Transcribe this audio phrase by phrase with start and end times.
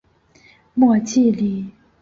[0.73, 1.69] 莫济里。